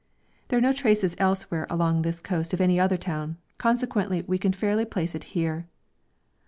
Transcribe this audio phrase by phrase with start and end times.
[0.47, 4.51] There are no traces elsewhere along this coast of any other town, consequently we can
[4.51, 5.67] fairly place it here.